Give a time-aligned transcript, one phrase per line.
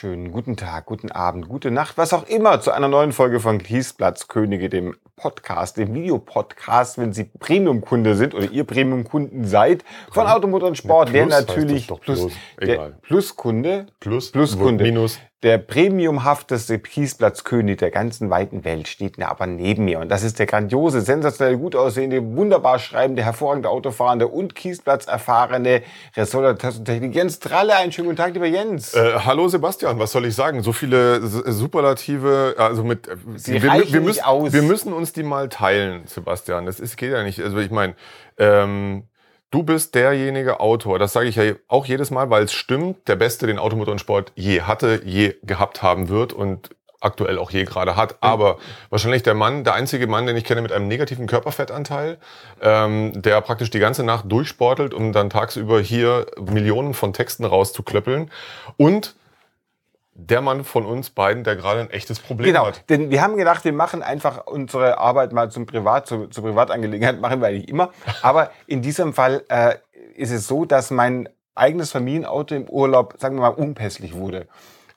[0.00, 3.58] Wunderschönen guten Tag, guten Abend, gute Nacht, was auch immer zu einer neuen Folge von
[3.58, 10.28] Kiesplatz Könige, dem Podcast, dem Videopodcast, wenn Sie Premium-Kunde sind oder ihr Premium-Kunden seid von
[10.28, 12.28] Automotor und Sport, der natürlich Plus,
[12.60, 15.18] der Pluskunde, Plus, Pluskunde, Minus.
[15.44, 20.00] Der premiumhafteste Kiesplatzkönig der ganzen weiten Welt steht mir aber neben mir.
[20.00, 25.82] Und das ist der grandiose, sensationell gut aussehende, wunderbar schreibende, hervorragende Autofahrende und Kiesplatz erfahrene
[26.16, 27.76] Ressort Taschentechnik Jens Tralle.
[27.76, 28.94] Einen schönen guten Tag, lieber Jens.
[28.94, 30.62] Äh, hallo Sebastian, was soll ich sagen?
[30.64, 34.52] So viele S- Superlative, also mit, äh, Sie wir, reichen wir, müssen, aus.
[34.52, 36.66] wir müssen uns die mal teilen, Sebastian.
[36.66, 37.40] Das ist, geht ja nicht.
[37.40, 37.94] Also ich meine,
[38.38, 39.04] ähm,
[39.50, 43.16] du bist derjenige Autor, das sage ich ja auch jedes Mal, weil es stimmt, der
[43.16, 47.64] Beste, den Automotor und Sport je hatte, je gehabt haben wird und aktuell auch je
[47.64, 48.16] gerade hat.
[48.20, 48.58] Aber
[48.90, 52.18] wahrscheinlich der Mann, der einzige Mann, den ich kenne mit einem negativen Körperfettanteil,
[52.60, 58.30] ähm, der praktisch die ganze Nacht durchsportelt, um dann tagsüber hier Millionen von Texten rauszuklöppeln.
[58.76, 59.14] Und
[60.20, 62.82] der Mann von uns beiden, der gerade ein echtes Problem Genau, hat.
[62.90, 67.20] denn wir haben gedacht, wir machen einfach unsere Arbeit mal zum Privat, zu, zur Privatangelegenheit,
[67.20, 67.90] machen wir eigentlich immer.
[68.22, 69.76] Aber in diesem Fall äh,
[70.16, 74.48] ist es so, dass mein eigenes Familienauto im Urlaub, sagen wir mal, unpässlich wurde.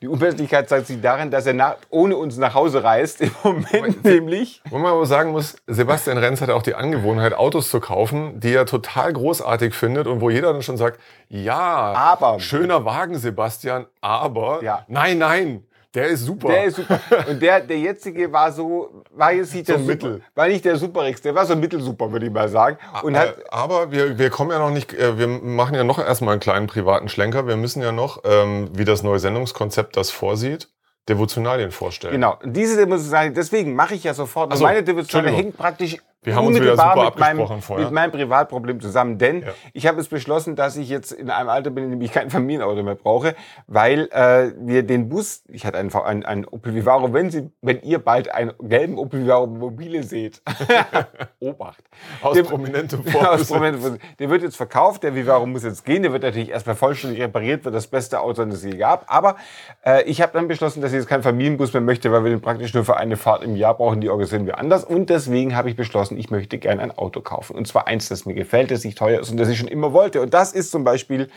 [0.02, 4.04] Die Unpässlichkeit zeigt sich darin, dass er nach, ohne uns nach Hause reist, im Moment
[4.04, 4.64] nämlich.
[4.72, 8.52] Wo man aber sagen muss, Sebastian Renz hat auch die Angewohnheit, Autos zu kaufen, die
[8.52, 11.00] er total großartig findet und wo jeder dann schon sagt,
[11.30, 14.86] ja, Aber- schöner Wagen, Sebastian, aber Ja.
[14.88, 16.48] nein, nein, der ist super.
[16.48, 17.00] Der ist super.
[17.30, 20.22] Und der, der jetzige war so, war jetzt nicht der So Super- mittel.
[20.36, 22.78] War nicht der Superigste, der war so mittelsuper, würde ich mal sagen.
[23.04, 26.00] Und hat, äh, aber wir, wir kommen ja noch nicht, äh, wir machen ja noch
[26.00, 27.46] erstmal einen kleinen privaten Schlenker.
[27.48, 30.70] Wir müssen ja noch, ähm, wie das neue Sendungskonzept das vorsieht,
[31.10, 32.14] Devotionalien vorstellen.
[32.14, 32.38] Genau.
[32.46, 34.56] Diese Devotionalien, deswegen mache ich ja sofort.
[34.56, 37.86] So, meine Devotionalien hängt praktisch Wir haben uns wieder super mit meinem, abgesprochen vorher.
[37.88, 39.18] mit meinem Privatproblem zusammen.
[39.18, 39.48] Denn Ja.
[39.74, 42.30] ich habe es beschlossen, dass ich jetzt in einem Alter bin, in dem ich kein
[42.30, 43.34] Familienauto mehr brauche,
[43.66, 47.82] weil äh, wir den Bus, ich hatte einfach einen, einen Opel Vivaro, wenn Sie, wenn
[47.82, 50.44] ihr bald einen gelben Opel Vivaro mobile seht,
[51.40, 51.84] Obacht.
[52.22, 53.48] Aus Dem- prominentem Aus Vorbesitz.
[53.50, 54.00] Prominenz.
[54.20, 57.66] Der wird jetzt verkauft, der Vivaro muss jetzt gehen, der wird natürlich erstmal vollständig repariert,
[57.66, 59.06] wird das beste Auto, das es je gab.
[59.08, 59.38] Aber
[59.84, 62.42] äh, ich habe dann beschlossen, dass ich jetzt keinen Familienbus mehr möchte, weil wir den
[62.42, 64.84] praktisch nur für eine Fahrt im Jahr brauchen, die organisieren wir anders.
[64.84, 67.56] Und deswegen habe ich beschlossen, ich möchte gerne ein Auto kaufen.
[67.56, 69.94] Und zwar eins, das mir gefällt, das nicht teuer ist und das ich schon immer
[69.94, 70.22] wollte.
[70.22, 71.30] Und das ist zum Beispiel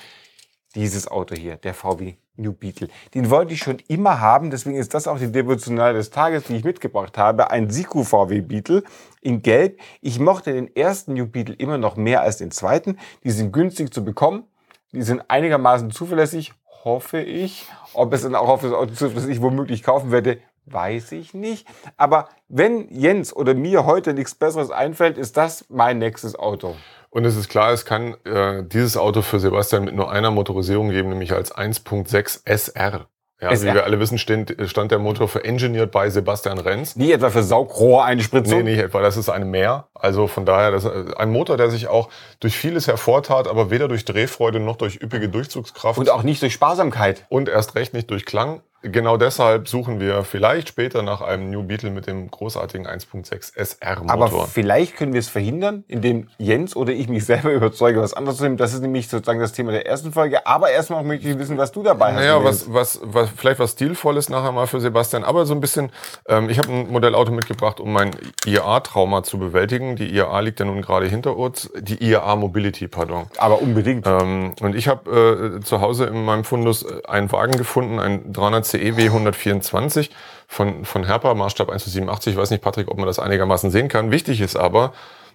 [0.75, 2.89] dieses Auto hier, der VW New Beetle.
[3.15, 6.57] Den wollte ich schon immer haben, deswegen ist das auch die Devotionale des Tages, die
[6.57, 7.51] ich mitgebracht habe.
[7.51, 8.83] Ein Siku VW Beetle
[9.21, 9.81] in Gelb.
[10.01, 12.99] Ich mochte den ersten New Beetle immer noch mehr als den zweiten.
[13.23, 14.45] Die sind günstig zu bekommen.
[14.93, 16.53] Die sind einigermaßen zuverlässig,
[16.85, 17.67] hoffe ich.
[17.93, 18.93] Ob es dann auch auf das Auto
[19.29, 21.67] ich womöglich kaufen werde, weiß ich nicht.
[21.97, 26.75] Aber wenn Jens oder mir heute nichts Besseres einfällt, ist das mein nächstes Auto.
[27.11, 30.91] Und es ist klar, es kann äh, dieses Auto für Sebastian mit nur einer Motorisierung
[30.91, 33.07] geben, nämlich als 1.6 SR.
[33.41, 33.71] Ja, SR.
[33.71, 36.97] Wie wir alle wissen, stand, stand der Motor für Engineered by Sebastian Renz.
[36.97, 38.59] Nie etwa für Saugrohreinspritzung.
[38.59, 39.89] Nee, nicht etwa, das ist ein Mehr.
[39.95, 42.09] Also von daher, das ist ein Motor, der sich auch
[42.41, 46.55] durch vieles hervortat, aber weder durch Drehfreude noch durch üppige Durchzugskraft Und auch nicht durch
[46.55, 47.27] Sparsamkeit.
[47.29, 48.63] und erst recht nicht durch Klang.
[48.87, 54.03] Genau deshalb suchen wir vielleicht später nach einem New Beetle mit dem großartigen 1.6 SR
[54.09, 58.37] Aber vielleicht können wir es verhindern, indem Jens oder ich mich selber überzeuge, was anderes
[58.37, 58.59] zu nehmen.
[58.59, 60.47] Das ist nämlich sozusagen das Thema der ersten Folge.
[60.47, 62.17] Aber erstmal möchte ich wissen, was du dabei hast.
[62.17, 65.91] Naja, was, was, was, vielleicht was Stilvolles nachher mal für Sebastian, aber so ein bisschen,
[66.29, 68.11] ähm, ich habe ein Modellauto mitgebracht, um mein
[68.45, 69.97] IAA-Trauma zu bewältigen.
[69.97, 73.29] Die IAA liegt ja nun gerade hinter uns, die IAA Mobility, pardon.
[73.39, 74.07] Aber unbedingt.
[74.07, 78.31] Ähm, und ich habe äh, zu Hause in meinem Fundus äh, einen Wagen gefunden, ein
[78.31, 80.11] 300 CEW 124
[80.47, 82.33] von, von Herpa, Maßstab 1 zu 87.
[82.35, 84.11] Ich weiß nicht, Patrick, ob man das einigermaßen sehen kann.
[84.11, 84.93] Wichtig ist aber,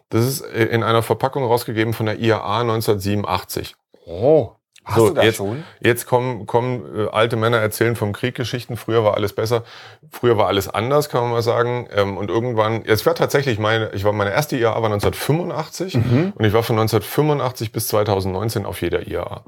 [0.10, 3.76] das ist äh, in einer Verpackung rausgegeben von der IAA 1987.
[4.06, 4.52] Oh,
[4.86, 5.64] hast So, du das jetzt, schon?
[5.82, 8.76] Jetzt kommen, kommen äh, alte Männer erzählen vom Krieg Geschichten.
[8.78, 9.64] Früher war alles besser.
[10.09, 11.88] Früher war alles anders, kann man mal sagen.
[11.96, 16.34] Ähm, und irgendwann, es war tatsächlich meine, ich war meine erste IAA war 1985 Mhm.
[16.35, 19.44] und ich war von 1985 bis 2019 auf jeder IAA.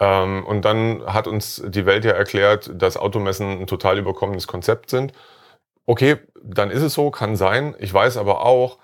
[0.00, 4.90] Ähm, und dann hat uns die Welt ja erklärt, dass Automessen ein total überkommenes Konzept
[4.90, 5.12] sind.
[5.86, 7.74] Okay, dann ist es so, kann sein.
[7.78, 8.78] Ich weiß aber auch,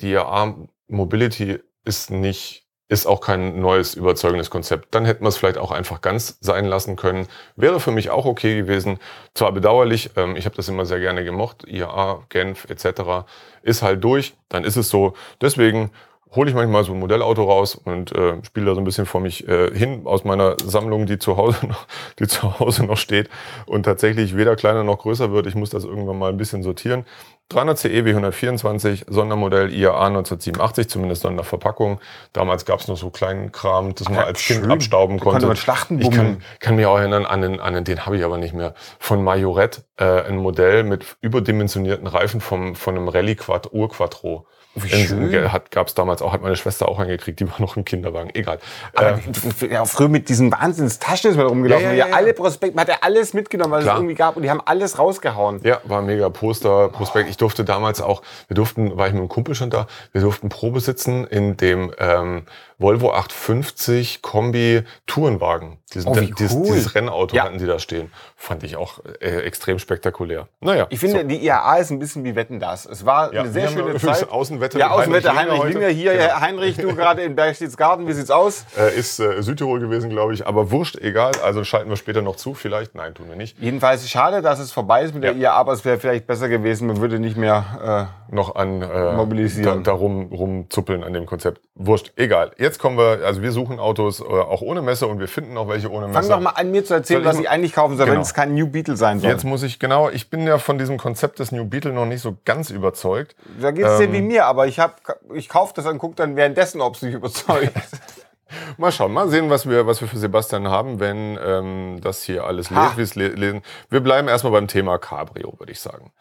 [0.00, 0.56] die IAA
[0.88, 4.94] Mobility ist nicht, ist auch kein neues überzeugendes Konzept.
[4.94, 7.26] Dann hätten wir es vielleicht auch einfach ganz sein lassen können.
[7.56, 8.98] Wäre für mich auch okay gewesen.
[9.34, 11.64] Zwar bedauerlich, ähm, ich habe das immer sehr gerne gemocht.
[11.66, 13.26] IAA, Genf etc.
[13.62, 14.36] ist halt durch.
[14.48, 15.14] Dann ist es so.
[15.40, 15.90] Deswegen
[16.36, 19.20] hole ich manchmal so ein Modellauto raus und äh, spiele da so ein bisschen vor
[19.20, 21.86] mich äh, hin aus meiner Sammlung, die zu Hause noch,
[22.18, 23.28] die zu Hause noch steht
[23.66, 25.46] und tatsächlich weder kleiner noch größer wird.
[25.46, 27.04] Ich muss das irgendwann mal ein bisschen sortieren.
[27.48, 32.00] 300 CE W124, Sondermodell IAA 1987, zumindest Sonderverpackung.
[32.32, 35.46] Damals gab es noch so kleinen Kram, das man Ja, als Kind abstauben konnte konnte.
[35.46, 38.24] man Schlachten ich kann, kann mich auch erinnern an den, an den, den habe ich
[38.24, 43.36] aber nicht mehr, von Majorette, äh, ein Modell mit überdimensionierten Reifen vom, von einem Rallye
[43.36, 44.46] Quad, Urquattro.
[44.76, 45.52] Wie In- schön.
[45.52, 48.30] Hat, gab's damals auch, hat meine Schwester auch eingekriegt, die war noch im Kinderwagen.
[48.34, 48.58] Egal.
[48.94, 49.18] Aber
[49.62, 51.86] Äh, ja, früher mit diesen Wahnsinnstaschen ist man rumgelaufen.
[51.86, 52.14] Ja, ja, ja.
[52.14, 53.94] Alle Prospekte, man hat ja alles mitgenommen, was Klar.
[53.94, 55.60] es irgendwie gab und die haben alles rausgehauen.
[55.64, 57.30] Ja, war mega Poster, Prospekt.
[57.30, 60.50] Ich durfte damals auch, wir durften, war ich mit einem Kumpel schon da, wir durften
[60.50, 62.42] Probe sitzen in dem ähm,
[62.78, 65.78] Volvo 850 Kombi Tourenwagen.
[65.94, 66.64] Diesen, Oh, wie dieses, cool.
[66.66, 67.44] dieses Rennauto Ja.
[67.44, 68.10] hatten sie da stehen.
[68.34, 70.48] Fand ich auch äh, extrem spektakulär.
[70.60, 70.86] Naja.
[70.90, 72.84] Ich finde, die IAA ist ein bisschen wie Wetten das.
[72.86, 74.28] Es war Ja, eine sehr schöne Zeit.
[74.28, 75.88] Außenwetter ja, mit Außenwetter Heinrich Heinrich Linger.
[75.88, 76.40] Hier, Genau.
[76.40, 78.06] Heinrich, du gerade in Bergstedtsgarten.
[78.08, 78.66] Wie sieht's aus?
[78.78, 80.46] äh, ist äh, Südtirol gewesen, glaube ich.
[80.46, 81.32] Aber wurscht, egal.
[81.42, 82.52] Also schalten wir später noch zu.
[82.54, 82.94] Vielleicht.
[82.96, 83.56] Nein, tun wir nicht.
[83.60, 85.52] Jedenfalls schade, dass es vorbei ist mit der Ja.
[85.52, 86.88] IAA, aber es wäre vielleicht besser gewesen.
[86.88, 88.10] Man würde nicht mehr.
[88.28, 89.84] noch an äh, Mobilisieren.
[89.84, 91.60] Da, darum rumzuppeln an dem Konzept.
[91.76, 92.50] Wurscht, egal.
[92.58, 95.68] Jetzt kommen wir, also wir suchen Autos äh, auch ohne Messe und wir finden auch
[95.68, 96.20] welche ohne Messe.
[96.20, 98.06] fang doch mal an, mir zu erzählen, Soll ich was mal- ich eigentlich kaufen soll,
[98.06, 98.16] Genau.
[98.16, 99.30] wenn es kein New Beetle sein soll.
[99.30, 102.20] Jetzt muss ich, genau, ich bin ja von diesem Konzept des New Beetle noch nicht
[102.22, 103.34] so ganz überzeugt.
[103.60, 105.00] da geht's dir ähm, wie mir, aber ich, hab,
[105.34, 107.72] ich kaufe das und gucke dann währenddessen, ob es mich überzeugt.
[108.76, 112.44] Mal schauen, mal sehen, was wir, was wir für Sebastian haben, wenn ähm, das hier
[112.44, 113.62] alles lebt, wie es le lesen.
[113.90, 116.12] Wir bleiben erstmal beim Thema Cabrio, würde ich sagen.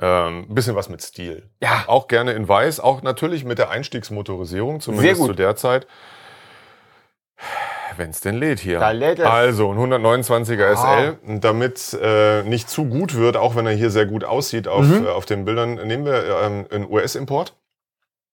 [0.00, 1.48] Ähm, ein bisschen was mit Stil.
[1.62, 1.84] Ja.
[1.86, 5.86] Auch gerne in weiß, auch natürlich mit der Einstiegsmotorisierung, zumindest zu der Zeit.
[7.96, 8.80] Wenn es denn lädt hier.
[8.80, 9.24] Da lädt es.
[9.26, 10.74] Also ein 129er Ah.
[10.76, 11.18] SL.
[11.26, 14.84] Und Damit äh, nicht zu gut wird, auch wenn er hier sehr gut aussieht auf,
[14.84, 15.06] Mhm.
[15.06, 17.54] äh, auf den Bildern, nehmen wir ähm, einen US-Import.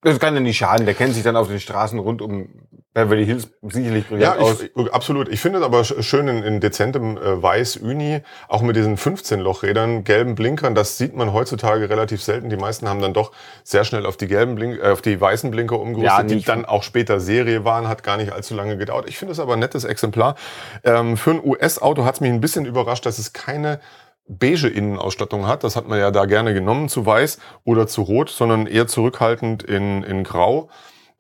[0.03, 0.85] Das kann ja nicht schaden.
[0.85, 2.49] Der kennt sich dann auf den Straßen rund um
[2.93, 4.61] Beverly Hills sicherlich Ja, brillant aus.
[4.63, 5.29] ich, absolut.
[5.29, 8.19] Ich finde es aber sch- schön in, in dezentem äh, Weiß Uni,
[8.49, 10.75] auch mit diesen 15-Lochrädern, gelben Blinkern.
[10.75, 12.49] Das sieht man heutzutage relativ selten.
[12.49, 13.31] Die meisten haben dann doch
[13.63, 16.49] sehr schnell auf die gelben Blink, äh, auf die weißen Blinker Ja, umgerüstet, die nicht-
[16.49, 17.87] dann auch später Serie waren.
[17.87, 19.07] Hat gar nicht allzu lange gedauert.
[19.07, 20.35] Ich finde es aber ein nettes Exemplar.
[20.83, 23.79] Ähm, für ein US-Auto hat es mich ein bisschen überrascht, dass es keine
[24.37, 25.63] beige Innenausstattung hat.
[25.63, 29.63] Das hat man ja da gerne genommen zu weiß oder zu rot, sondern eher zurückhaltend
[29.63, 30.69] in, in grau.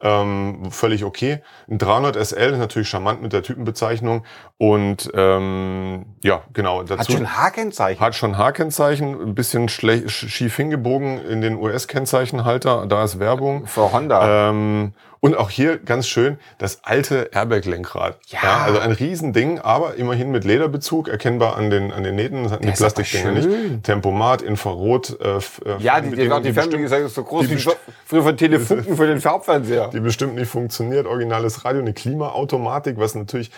[0.03, 1.41] Ähm, völlig okay.
[1.69, 4.23] Ein 300 SL ist natürlich charmant mit der Typenbezeichnung
[4.57, 6.79] und ähm, ja, genau.
[6.79, 7.99] Hat Dazu schon H-Kennzeichen.
[7.99, 12.87] hat schon H-Kennzeichen, ein bisschen schief hingebogen in den US-Kennzeichenhalter.
[12.87, 13.67] Da ist Werbung.
[13.67, 14.49] Für Honda.
[14.49, 18.17] Ähm, und auch hier ganz schön das alte Airbag-Lenkrad.
[18.27, 18.63] Ja.
[18.63, 22.43] also ein Riesending, aber immerhin mit Lederbezug, erkennbar an den, an den Nähten.
[22.43, 23.83] Das hatten die Plastikdinger nicht.
[23.83, 25.19] Tempomat, Infrarot.
[25.21, 25.41] Äh, äh,
[25.79, 27.57] ja, die, die, die, die Fernbedienung ist so groß wie
[28.05, 29.89] früher von Telefunken für den Farbfernseher.
[29.89, 31.05] die bestimmt nicht funktioniert.
[31.05, 33.51] Originales Radio, eine Klimaautomatik, was natürlich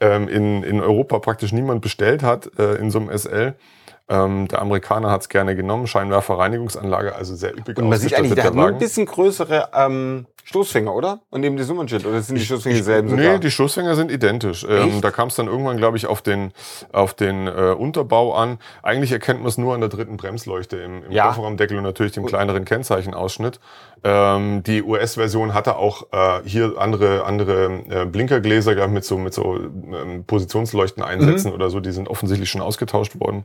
[0.00, 3.54] ähm, in, in Europa praktisch niemand bestellt hat äh, in so einem SL.
[4.10, 5.86] Ähm, der Amerikaner hat es gerne genommen.
[5.86, 10.26] Scheinwerferreinigungsanlage, also sehr üppig Und man sieht eigentlich, der hat nur ein bisschen größere ähm,
[10.42, 11.20] Stoßfänger, oder?
[11.30, 12.04] Und neben das Nummernschild.
[12.06, 13.38] Oder sind die Stoßfänger dieselben Nee, sogar?
[13.38, 14.66] die Stoßfänger sind identisch.
[14.68, 16.52] Ähm, da kam es dann irgendwann, glaube ich, auf den,
[16.92, 18.58] auf den äh, Unterbau an.
[18.82, 21.28] Eigentlich erkennt man es nur an der dritten Bremsleuchte im, im Ja.
[21.28, 23.60] Kofferraumdeckel und natürlich dem kleineren Kennzeichenausschnitt.
[24.02, 29.34] Ähm, die US-Version hatte auch äh, hier andere, andere äh, Blinkergläser gehabt mit so, mit
[29.34, 31.78] so ähm, Positionsleuchten einsetzen oder so.
[31.78, 33.44] Die sind offensichtlich schon ausgetauscht worden.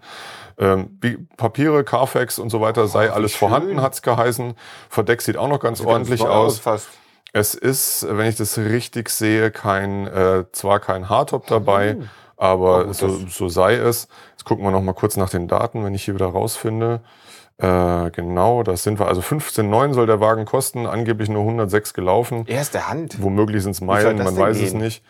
[0.57, 3.39] Ähm, wie Papiere, Carfax und so weiter, sei wie alles schön.
[3.49, 4.53] vorhanden, hat's geheißen.
[4.89, 6.59] Verdeck sieht auch noch ganz Sieht ordentlich ganz aus.
[6.59, 6.87] Fast.
[7.33, 12.03] Es ist, wenn ich das richtig sehe, kein, äh, zwar kein Hardtop dabei, Oh.
[12.37, 14.07] aber Oh, so, so sei es.
[14.31, 17.01] Jetzt gucken wir noch mal kurz nach den Daten, wenn ich hier wieder rausfinde.
[17.57, 19.07] Äh, genau, das sind wir.
[19.07, 22.45] Also 15,9 soll der Wagen kosten, angeblich nur 106 gelaufen.
[22.47, 23.21] Erste Hand.
[23.21, 24.81] Womöglich sind es Meilen, man weiß es gehen?
[24.81, 25.03] nicht.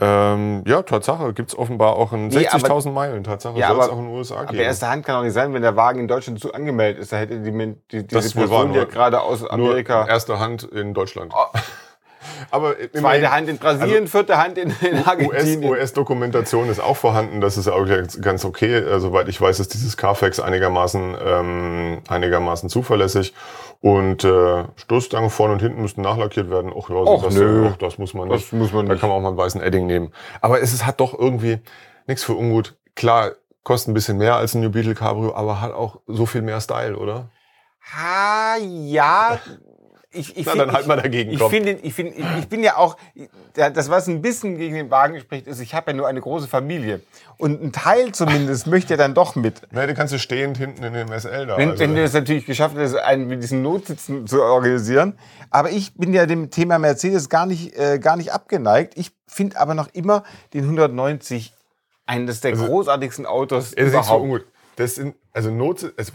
[0.00, 3.22] Ähm, ja, Tatsache, gibt's offenbar auch in Nee, aber- 60.000 Meilen.
[3.24, 4.62] Tatsache, Ja, soll es aber- auch in den USA Aber geben.
[4.62, 7.12] erste Hand kann auch nicht sein, wenn der Wagen in Deutschland zu angemeldet ist.
[7.12, 7.50] Da hätte die,
[7.92, 10.06] die, Das diese Person, die ja nur- gerade aus Nur Amerika.
[10.06, 11.32] erste Hand in Deutschland.
[11.36, 11.46] Oh.
[12.50, 15.70] Aber Zweite Hand in Brasilien, vierte Hand in, in US Argentinien.
[15.70, 17.84] US-Dokumentation ist auch vorhanden, das ist auch
[18.20, 18.74] ganz, okay.
[18.76, 23.34] Äh, soweit ich weiß, ist dieses Carfax einigermaßen, ähm, einigermaßen zuverlässig.
[23.82, 26.70] Und äh, Stoßstangen vorne und hinten müssten nachlackiert werden.
[26.72, 27.70] Och, ja, Och, das, nö.
[27.72, 28.44] ach, das muss man nicht.
[28.44, 29.00] Das muss man Da nicht.
[29.00, 30.12] kann man auch mal einen weißen Edding nehmen.
[30.42, 31.58] Aber es ist, hat doch irgendwie
[32.06, 32.76] nichts für ungut.
[32.94, 33.32] Klar,
[33.62, 36.60] kostet ein bisschen mehr als ein New Beetle Cabrio, aber hat auch so viel mehr
[36.60, 37.30] Style, oder?
[37.94, 39.38] Ha, ja.
[40.12, 42.64] Ich, ich Na, find- dann halt mal dagegen, Ich, finde, ich, finde, ich, ich bin
[42.64, 42.96] ja auch,
[43.54, 46.48] das, was ein bisschen gegen den Wagen spricht, ist, ich habe ja nur eine große
[46.48, 47.00] Familie.
[47.38, 49.62] Und ein Teil zumindest möchte ja dann doch mit.
[49.70, 51.56] Na, die kannst du stehend hinten in dem SL da.
[51.56, 51.80] Wenn, also.
[51.80, 55.16] wenn du es natürlich geschafft hast, einen mit diesen Notsitzen zu organisieren.
[55.50, 58.94] Aber ich bin ja dem Thema Mercedes gar nicht, äh, gar nicht abgeneigt.
[58.96, 60.24] Ich finde aber noch immer
[60.54, 61.52] den 190
[62.06, 64.22] eines der großartigsten Autos nicht so überhaupt.
[64.24, 64.44] ungut.
[64.74, 66.12] Das sind, also Not, also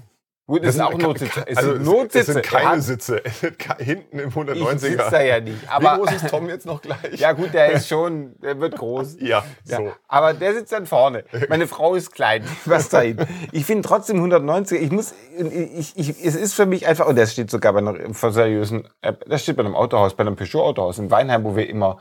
[0.48, 1.44] Gut, Das sind auch Notsitze.
[1.48, 2.20] Es also sind Notsitze.
[2.20, 3.24] Es sind keine Sitze.
[3.80, 4.78] Hinten im Ich 190er.
[4.78, 5.60] sitze da ja nicht.
[5.64, 7.00] Wie Aber, groß ist Tom jetzt noch gleich?
[7.20, 9.18] ja gut, der ist schon, der wird groß.
[9.20, 9.94] Ja, Ja, so.
[10.08, 11.24] aber der sitzt dann vorne.
[11.50, 12.44] Meine Frau ist klein.
[12.66, 13.18] Was dahin?
[13.54, 14.80] Ich finde trotzdem 190.
[14.84, 17.96] Ich muss, ich, ich, es ist für mich einfach, und das steht sogar bei einer
[18.14, 21.68] seriösen, äh, das steht bei einem Autohaus, bei einem Peugeot Autohaus in Weinheim, wo wir
[21.68, 21.98] immer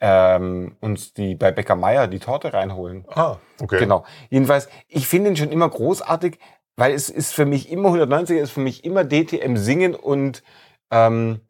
[0.00, 3.04] ähm, uns die bei Bäcker Meier die Torte reinholen.
[3.08, 3.80] Ah, okay.
[3.80, 4.04] Genau.
[4.30, 6.38] Jedenfalls, ich finde ihn schon immer großartig,
[6.78, 10.44] weil es ist für mich immer 190er ist für mich immer DTM singen und
[10.92, 11.40] ähm,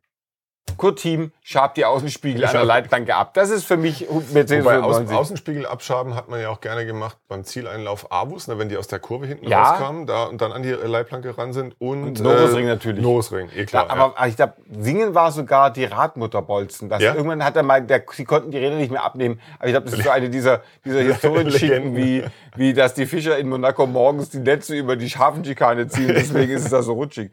[0.76, 3.34] Kurt Team schabt die Außenspiegel Ich an der Leitplanke ab.
[3.34, 5.16] Das ist für mich Mercedes Wobei Außen, 190.
[5.16, 8.88] Außenspiegel abschaben hat man ja auch gerne gemacht beim Zieleinlauf Avus, ne, wenn die aus
[8.88, 9.70] der Kurve hinten Ja.
[9.70, 11.74] rauskamen da, und dann an die Leitplanke ran sind.
[11.78, 13.02] Und, Und Norrisring natürlich.
[13.02, 13.86] Norrisring, eh Ja, klar.
[13.88, 16.88] aber ich glaube, Singen war sogar die Radmutterbolzen.
[16.88, 17.14] Das Ja?
[17.14, 19.40] Irgendwann hat er mal, der, sie konnten die Räder nicht mehr abnehmen.
[19.58, 22.24] Aber ich glaube, das ist so eine dieser, dieser Historienschicken, wie,
[22.56, 26.08] wie dass die Fischer in Monaco morgens die Netze über die Hafenschikane ziehen.
[26.14, 27.30] Deswegen ist es da so rutschig.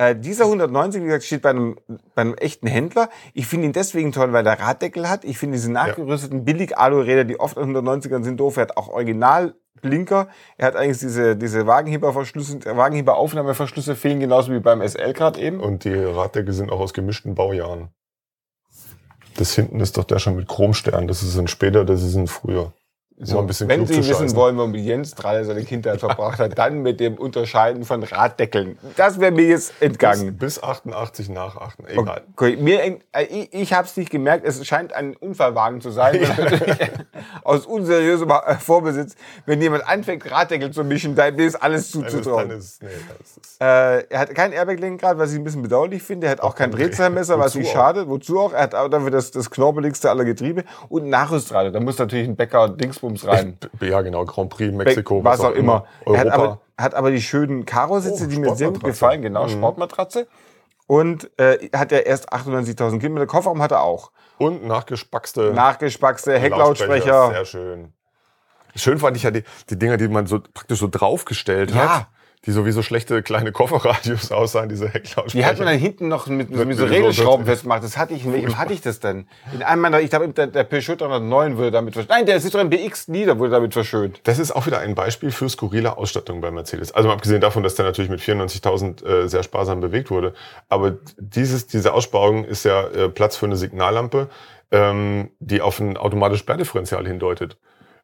[0.00, 1.76] Äh, dieser 190, wie gesagt, steht bei einem,
[2.14, 3.10] bei einem echten Händler.
[3.34, 5.26] Ich finde ihn deswegen toll, weil der Radeckel hat.
[5.26, 8.56] Ich finde diese nachgerüsteten Billig-Alu-Räder, die oft an 190ern sind, doof.
[8.56, 10.28] Er hat auch Original-Blinker.
[10.56, 15.60] Er hat eigentlich diese, diese Wagenheberverschlüsse, Wagenheberaufnahmeverschlüsse fehlen genauso wie beim SL gerade eben.
[15.60, 17.90] und die Raddecke sind auch aus gemischten Baujahren.
[19.36, 21.08] Das hinten ist doch der schon mit Chromstern.
[21.08, 22.72] Das ist ein später, das ist ein früher.
[23.20, 26.56] Ist mal ein bisschen Wenn Sie wissen wollen, warum Jens Tralle seine Kindheit verbracht hat,
[26.58, 28.78] dann mit dem Unterscheiden von Raddeckeln.
[28.96, 30.36] Das wäre mir jetzt entgangen.
[30.38, 31.80] Bis, bis 88 nach 8.
[31.88, 32.22] Egal.
[32.34, 34.46] Okay, mir, äh, ich ich habe es nicht gemerkt.
[34.46, 36.18] Es scheint ein Unfallwagen zu sein.
[37.44, 42.48] Aus unseriösem äh, Vorbesitz, wenn jemand anfängt, Raddeckel zu mischen, dann ist alles zuzutrauen.
[42.48, 42.88] dann ist, nee,
[43.20, 46.26] ist, Äh, er hat kein Airbag-Lenkrad, was ich ein bisschen bedauerlich finde.
[46.28, 47.72] Er hat auch, kein kein Dreh- Drehzahlmesser, was ich auch?
[47.72, 48.08] schade.
[48.08, 48.52] Wozu auch?
[48.54, 51.74] Er hat auch dafür das, das knorpeligste aller Getriebe und Nachrüstrad.
[51.74, 53.58] Da muss natürlich ein Bäcker Dingsbums rein.
[53.80, 54.24] ja, genau.
[54.24, 55.84] Grand Prix, Mexiko, was auch immer.
[56.06, 56.34] Er hat Europa.
[56.34, 59.22] aber, hat aber die schönen Karo-Sitze, Oh, die mir sehr gut gefallen.
[59.22, 59.50] Genau, Mhm.
[59.50, 60.26] Sportmatratze.
[60.86, 63.26] Und äh, hat er erst 98.000 Kilometer.
[63.26, 64.10] Kofferraum hat er auch.
[64.38, 67.44] Und nachgespackste Nachgespackste Sehr Hecklautsprecher.
[67.44, 67.92] schön.
[68.74, 71.98] Schön fand ich ja die, die Dinger, die man so praktisch so draufgestellt Ja.
[72.00, 72.06] hat.
[72.46, 75.36] Die so wie so schlechte kleine Kofferradios aussahen, diese Hecklautsprecher.
[75.36, 77.84] Die hat man dann hinten noch mit, mit, Mit- so Regelschrauben festgemacht.
[77.84, 79.26] Das hatte ich, in welchem hatte ich das denn?
[79.52, 82.08] In einem meiner, ich glaube, der, der Peugeot 309 wurde damit verschönt.
[82.10, 84.20] Nein, der Citroën BX Nieder wurde damit verschönt.
[84.24, 86.92] Das ist auch wieder ein Beispiel für skurrile Ausstattung bei Mercedes.
[86.92, 90.32] Also mal abgesehen davon, dass der natürlich mit 94.000 äh, sehr sparsam bewegt wurde.
[90.70, 94.30] Aber dieses, diese Aussparung ist ja äh, Platz für eine Signallampe,
[94.70, 97.58] ähm, die auf ein automatisches Sperrdifferential hindeutet.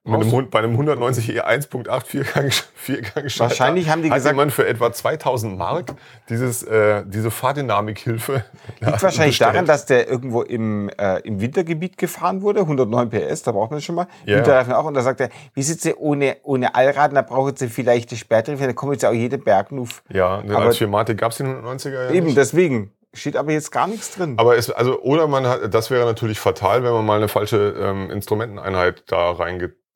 [0.07, 4.35] Mit einem, Hund- bei einem 190e 1.8 Viergang, Viergang Schalter Wahrscheinlich haben die hat gesagt-
[4.35, 5.95] jemand für etwa 2000 Mark
[6.29, 8.45] dieses, äh, diese Fahrdynamikhilfe.
[8.81, 9.55] Liegt wahrscheinlich bestellt.
[9.55, 12.61] daran, dass der irgendwo im, äh, im Wintergebiet gefahren wurde.
[12.61, 14.07] 109 PS, da braucht man schon mal.
[14.25, 14.39] Ja.
[14.39, 14.85] Winterreifen auch.
[14.85, 18.67] Und da sagt er, wie sitze ohne, ohne Allrad, da braucht sie vielleicht die Sperrtarife,
[18.67, 20.03] da kommt jetzt auch jede Bergnuf.
[20.09, 22.37] Ja, denn Aber- als Firmatik gab es den 190er ja Eben, nicht.
[22.37, 22.93] deswegen.
[23.15, 24.35] Steht aber jetzt gar nichts drin.
[24.37, 27.75] Aber es, also, oder man hat, das wäre natürlich fatal, wenn man mal eine falsche
[27.81, 29.31] ähm, Instrumenteneinheit da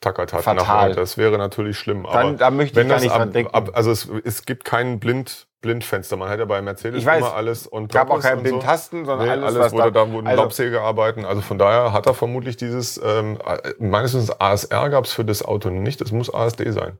[0.00, 0.42] reingetackert hat.
[0.42, 0.94] Fatal.
[0.94, 2.04] Das wäre natürlich schlimm.
[2.04, 3.54] Dann- aber da möchte ich wenn gar nicht ab, dran denken.
[3.54, 6.16] Ab, also es, es gibt kein Blind, Blindfenster.
[6.16, 7.18] Man hat ja bei Mercedes weiß.
[7.18, 10.26] immer alles und gab auch keine Blindtasten, sondern Nee, alles, alles, wurde da, da wurden
[10.26, 11.24] also, Laubsäge arbeiten.
[11.24, 15.24] Also von daher hat er vermutlich dieses, ähm, äh, meines Wissens ASR gab es für
[15.24, 16.00] das Auto nicht.
[16.00, 16.98] Das muss ASD sein.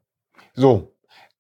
[0.54, 0.92] So.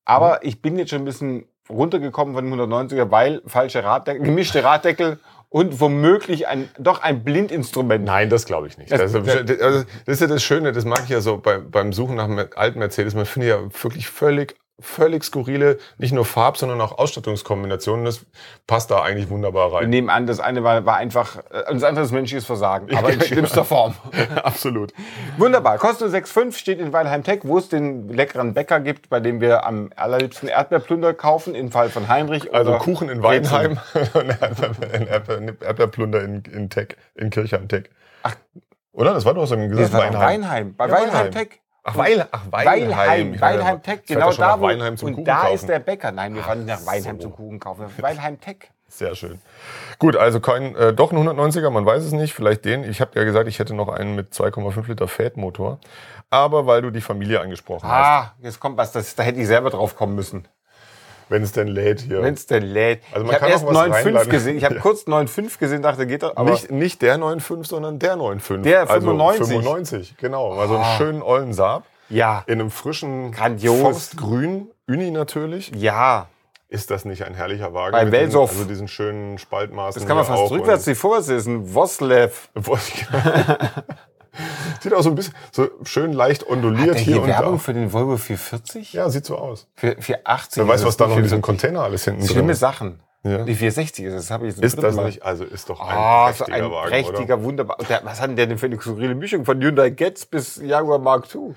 [0.06, 4.64] Aber ich bin jetzt schon ein bisschen runtergekommen von dem 190er, weil falsche Raddeckel, gemischte
[4.64, 8.04] Raddeckel und womöglich ein, doch ein Blindinstrument.
[8.04, 8.90] Nein, das glaube ich nicht.
[8.98, 9.12] Das-
[9.44, 12.16] Das, also, das ist ja das Schöne, das mag ich ja so bei, beim Suchen
[12.16, 13.14] nach einem alten Mercedes.
[13.14, 18.04] Man findet ja wirklich völlig, völlig skurrile, nicht nur Farb, sondern auch Ausstattungskombinationen.
[18.04, 18.24] Das
[18.66, 19.90] passt da eigentlich wunderbar Wir rein.
[19.90, 23.20] nehmen an, das eine war, war einfach, äh, das andere ist menschliches Versagen, aber in
[23.20, 23.94] Ja, schlimmster Form.
[24.42, 24.92] Absolut.
[25.38, 25.78] Wunderbar.
[25.78, 29.64] Kostet 6,5, steht in Weilheim Tech, wo es den leckeren Bäcker gibt, bei dem wir
[29.66, 32.52] am allerliebsten Erdbeerplunder kaufen, im Fall von Heinrich.
[32.54, 33.22] Also Kuchen in.
[33.22, 33.78] Weinheim
[34.14, 37.84] und Erdbeer- Erdbeer- Erdbeerplunder in, in Tech, in Kirchheim Tech.
[38.22, 38.34] Ach.
[38.92, 39.14] Oder?
[39.14, 40.20] Das war doch so ein gesagt, Weinheim.
[40.42, 40.74] Weinheim.
[40.76, 41.30] Bei Ja, Weinheim.
[41.30, 41.60] Tech.
[41.82, 43.40] Ach, Weil, ach Weilheim, Weilheim.
[43.40, 45.54] Weilheim, Tech, genau da, wo, Weinheim zum und Kuchen da kaufen.
[45.54, 46.12] ist der Bäcker.
[46.12, 47.22] Nein, wir fahren nach Weinheim so.
[47.28, 47.86] zum Kuchen kaufen.
[47.98, 48.70] Weilheim Tech.
[48.88, 49.40] Sehr schön.
[49.98, 52.82] Gut, also kein, äh, doch ein 190er, man weiß es nicht, vielleicht den.
[52.84, 55.78] Ich habe ja gesagt, ich hätte noch einen mit 2,5 Liter Fat-Motor.
[56.28, 59.46] Aber weil du die Familie angesprochen hast, Ah, jetzt kommt was, das, da hätte ich
[59.46, 60.46] selber drauf kommen müssen.
[61.30, 62.22] Wenn es denn lädt hier.
[62.22, 63.00] Wenn es denn lädt.
[63.12, 64.30] Also man ich habe erst auch was 9,5 reinladen.
[64.30, 64.56] gesehen.
[64.58, 64.80] Ich habe Ja.
[64.82, 66.36] kurz 9,5 gesehen, dachte, geht doch.
[66.36, 68.62] Aber nicht, nicht der 9,5, sondern der 9,5.
[68.62, 69.40] Der 95.
[69.40, 70.52] Also 95, genau.
[70.58, 70.96] Also einen Ah.
[70.98, 73.80] schönen ollen Saab ja, in einem frischen Grandios.
[73.80, 74.68] Forstgrün.
[74.88, 75.70] Uni natürlich.
[75.74, 76.26] ja.
[76.72, 77.90] Ist das nicht ein herrlicher Wagen?
[77.90, 78.42] Bei Welsow.
[78.48, 80.00] also diesen schönen Spaltmaßen.
[80.00, 81.66] Das kann man fast rückwärts nicht vorwärts lesen.
[81.74, 82.48] Voslev.
[84.80, 87.58] Sieht auch so ein bisschen so schön leicht onduliert hier, hier und Werbung da.
[87.58, 88.92] für den Volvo 440?
[88.92, 89.66] Ja, sieht so aus.
[89.74, 90.56] Für 480?
[90.62, 91.42] Wer weiß, was da noch in diesem 440.
[91.42, 92.60] Container alles hinten drin Schlimme ist.
[92.60, 93.00] Sachen.
[93.22, 93.44] Ja.
[93.44, 95.04] Die 460 ist das habe ich jetzt Ist das Mal.
[95.06, 95.22] nicht?
[95.22, 97.44] Also ist doch ein Ah, so prächtiger ein Wagen, prächtiger, oder?
[97.44, 97.78] wunderbar.
[97.78, 100.56] Und Der, was hat denn der denn für eine skurrile Mischung von Hyundai Getz bis
[100.56, 101.54] Jaguar Mark II?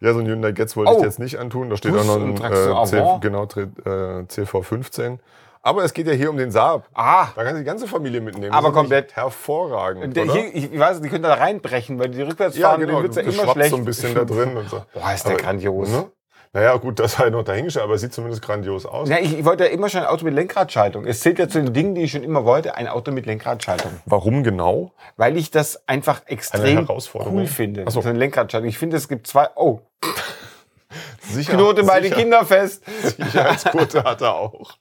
[0.00, 0.98] Ja, so ein Hyundai Getz wollte Oh.
[0.98, 1.70] ich jetzt nicht antun.
[1.70, 5.18] Da steht Bus auch noch ein Traxxon äh, C, genau, äh, CV15.
[5.64, 6.88] Aber es geht ja hier um den Saab.
[6.92, 8.52] Ah, Da kann die ganze Familie mitnehmen.
[8.52, 9.14] Aber komplett.
[9.14, 10.32] Hervorragend, der, oder?
[10.34, 12.94] hier, ich, weiß, die können da reinbrechen, weil die rückwärts ja, fahren, genau.
[12.94, 13.70] denen wird's ja immer schlecht.
[13.70, 14.82] so ein bisschen da drin und so.
[14.94, 15.88] Boah, ist der Aber, grandios.
[15.88, 16.10] Ne?
[16.54, 19.08] Naja, gut, das halt noch dahingestellt, aber es sieht zumindest grandios aus.
[19.08, 21.06] Ja, ich, ich wollte ja immer schon ein Auto mit Lenkradschaltung.
[21.06, 23.92] Es zählt ja zu den Dingen, die ich schon immer wollte, ein Auto mit Lenkradschaltung.
[24.04, 24.92] Warum genau?
[25.16, 27.84] Weil ich das einfach extrem cool finde.
[27.86, 28.00] Ach so.
[28.00, 28.68] Eine Lenkradschaltung.
[28.68, 29.48] Ich finde, es gibt zwei.
[29.54, 29.80] Oh,
[31.20, 32.82] Sicher, Knote meine sicher- Kinder fest.
[33.16, 34.72] Sicherheitsgurte hat er auch.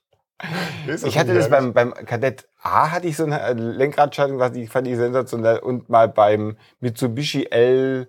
[1.05, 4.69] Ich hatte das beim, beim Kadett A, hatte ich so eine äh, Lenkradschaltung, was ich
[4.69, 5.59] fand ich sensationell.
[5.59, 8.07] Und mal beim Mitsubishi L300.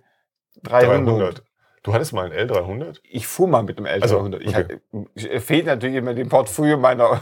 [0.64, 1.42] 300.
[1.84, 3.00] Du hattest mal einen L300?
[3.02, 4.02] Ich fuhr mal mit dem L300.
[4.02, 4.54] Also, ich okay.
[4.54, 4.80] hatte,
[5.14, 7.20] ich fehlt natürlich immer dem Portfolio meiner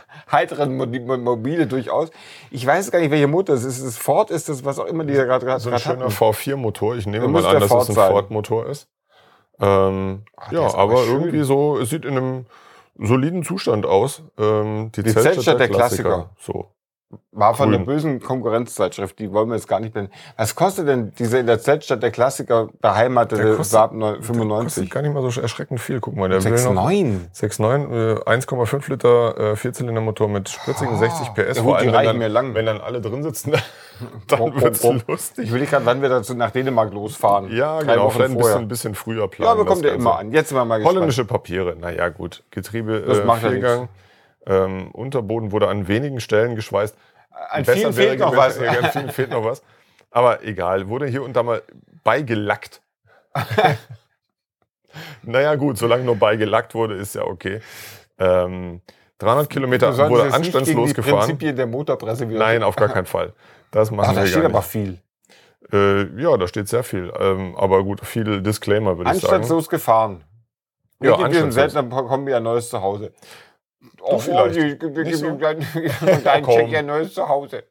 [0.32, 2.10] heiteren Mo- Mobile durchaus.
[2.50, 3.80] Ich weiß gar nicht, welcher Motor es ist.
[3.80, 4.30] Es Ford?
[4.30, 6.12] Ist das, was auch immer die da gerade gerade So ein schöner hatten?
[6.12, 6.96] V4-Motor.
[6.96, 8.10] Ich nehme mal an, dass Ford es ein.
[8.10, 8.88] Ford-Motor ist.
[9.60, 12.46] Ähm, Ach, ja, ist aber aber irgendwie so, es sieht in einem
[12.98, 14.22] soliden Zustand aus.
[14.38, 16.30] Ähm, die, Die Zeltstadt der Klassiker.
[16.38, 16.66] So.
[17.32, 20.08] War von der bösen Konkurrenzzeitschrift, die wollen wir jetzt gar nicht mehr.
[20.36, 24.90] Was kostet denn diese in der Zeltstadt der Klassiker beheimatete Der kostet- Saab Kostet 95?
[24.90, 26.00] gar nicht mal so erschreckend viel.
[26.00, 26.58] Guck mal, der will noch
[26.90, 27.30] 6,9.
[27.32, 30.98] 6,9, äh, 1,5 Liter äh, Vierzylindermotor mit spritzigen Ah.
[30.98, 31.56] 60 PS.
[31.56, 32.54] Ja gut, die wenn dann, lang.
[32.54, 33.52] wenn dann alle drin sitzen,
[34.26, 35.00] dann bom, wird's bom.
[35.08, 35.46] lustig.
[35.46, 37.50] Ich will gerade, wann wir dazu nach Dänemark losfahren.
[37.56, 38.04] Ja, Drei genau.
[38.06, 39.46] Wochen Vielleicht ein bisschen, ein bisschen früher planen.
[39.46, 40.02] Ja, aber kommt ja Ganze.
[40.02, 40.30] immer an.
[40.32, 40.96] Jetzt sind wir mal gespannt.
[40.96, 42.42] Holländische Papiere, naja gut.
[42.50, 43.88] Getriebe Das äh, macht ja Viergang.
[44.46, 46.96] Ähm, Unterboden wurde an wenigen Stellen geschweißt.
[47.50, 48.58] An Besser vielen fehlt noch was.
[48.58, 49.62] Ja, an vielen fehlt noch was.
[50.10, 51.62] Aber egal, wurde hier und da mal
[52.02, 52.80] beigelackt.
[55.22, 57.60] naja gut, solange nur beigelackt wurde, ist ja okay.
[58.18, 58.80] Ähm,
[59.18, 61.18] 300 Kilometer wurde anstandslos die gefahren.
[61.18, 62.38] Prinzipien der Motorpresse wieder.
[62.38, 63.32] Nein, auf gar keinen Fall.
[63.70, 64.68] Das machen Ach, da wir steht gar aber nicht.
[64.68, 64.98] viel.
[65.72, 67.12] Äh, ja, da steht sehr viel.
[67.18, 69.34] Ähm, aber gut, viel Disclaimer würde ich sagen.
[69.34, 70.24] Anstandslos gefahren.
[71.00, 71.54] Ja, anstandslos.
[71.54, 73.12] seltenen kommen wir ein neues Zuhause.
[74.00, 74.56] Oh, vielleicht.
[74.56, 75.30] die- die- Nicht so.
[75.32, 75.60] Dein.
[76.44, 77.64] Check ein neues Zuhause.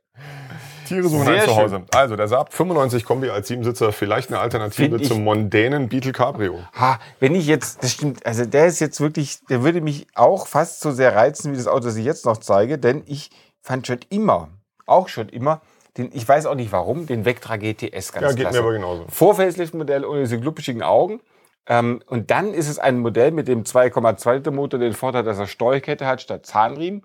[0.88, 1.42] Tiere suchen ein.
[1.42, 1.84] Zuhause.
[1.94, 6.60] Also der Saab 95 Kombi als Siebensitzer, vielleicht eine Alternative ich- zum mondänen Beetle Cabrio.
[6.80, 10.48] Ha, wenn ich jetzt, das stimmt, also der ist jetzt wirklich, der würde mich auch
[10.48, 13.30] fast so sehr reizen wie das Auto, das ich jetzt noch zeige, denn ich
[13.62, 14.48] fand schon immer,
[14.86, 15.62] auch schon immer,
[15.98, 18.58] den, ich weiß auch nicht warum, den Vectra GTS ganz Ja, geht klasse.
[18.58, 19.06] mir aber genauso.
[19.10, 21.20] Vor-Facelift-Modell ohne diese gluppischigen Augen.
[21.68, 25.40] Ähm, und dann ist es ein Modell mit dem 2,2 Liter Motor, den Vorteil, dass
[25.40, 27.04] er Steuerkette hat statt Zahnriemen.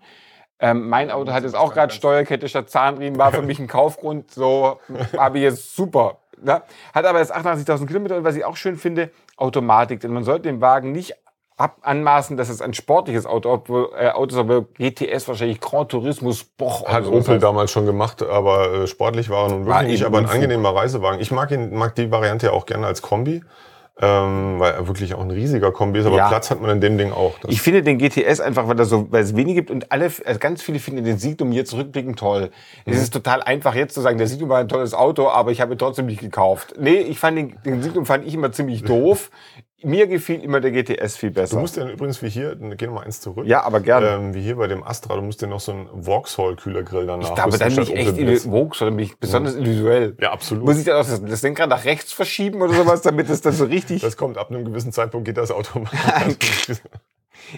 [0.61, 4.31] Ähm, mein Auto hat jetzt auch gerade Steuerkette statt Zahnriemen, war für mich ein Kaufgrund,
[4.31, 4.79] so
[5.19, 6.19] habe ich jetzt super.
[6.41, 6.63] Ne?
[6.95, 10.01] Hat aber jetzt 88.000 Kilometer und was ich auch schön finde, Automatik.
[10.01, 11.15] Denn man sollte dem Wagen nicht
[11.57, 15.91] ab anmaßen, dass es ein sportliches Auto, obwohl, äh, Auto ist, aber GTS wahrscheinlich Grand
[15.91, 16.89] Turismo Sport.
[16.89, 17.43] Hat Opel heißt.
[17.43, 20.75] damals schon gemacht, aber äh, sportlich war er nun War wirklich nicht, aber ein angenehmer
[20.75, 21.21] Reisewagen.
[21.21, 23.43] Ich mag ihn, mag die Variante ja auch gerne als Kombi,
[24.01, 26.29] ähm, weil er wirklich auch ein riesiger Kombi ist, aber Ja.
[26.29, 27.35] Platz hat man in dem Ding auch.
[27.49, 30.63] Ich finde den GTS einfach, weil, so, weil es wenig gibt und alle, also ganz
[30.63, 32.51] viele finden den Signum jetzt rückblickend toll.
[32.87, 33.03] Es Mhm.
[33.03, 35.75] ist total einfach jetzt zu sagen, der Signum war ein tolles Auto, aber ich habe
[35.75, 36.75] ihn trotzdem nicht gekauft.
[36.79, 39.31] Nee, ich fand den, den Signum fand ich immer ziemlich doof.
[39.85, 41.57] Mir gefiel immer der GTS viel besser.
[41.57, 43.47] Du musst ja übrigens wie hier, geh noch mal eins zurück.
[43.47, 44.09] ja, aber gerne.
[44.09, 47.29] Ähm, wie hier bei dem Astra, du musst dir noch so einen Vauxhall-Kühlergrill danach.
[47.29, 50.17] ich glaube, dann bin ich echt in Vogue, oder bin ich besonders individuell.
[50.21, 50.65] Ja, absolut.
[50.65, 53.53] Muss ich dann auch das, das Lenkrad nach rechts verschieben oder sowas, damit es dann
[53.53, 54.03] so richtig.
[54.03, 56.73] Das kommt ab einem gewissen Zeitpunkt geht das automatisch.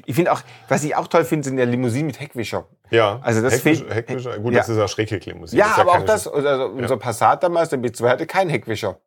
[0.06, 2.66] Ich finde auch, was ich auch toll finde, sind ja Limousinen mit Heckwischer.
[2.90, 4.60] ja, Also das Heckwischer, fehlt- Heckwischer, gut, ja.
[4.60, 5.60] das ist ja Schräghecklimousine.
[5.60, 8.98] Ja, ist aber auch das, also unser Passat damals, der B2 hatte keinen Heckwischer.